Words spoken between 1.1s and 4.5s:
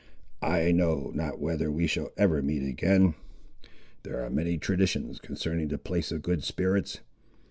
not whether we shall ever meet again. There are